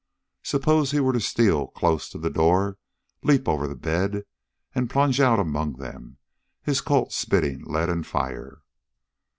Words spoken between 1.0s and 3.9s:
to steal close to the door, leap over the